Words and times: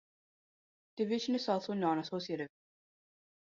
Division 0.95 1.35
is 1.35 1.47
also 1.47 1.73
non-associative. 1.75 2.47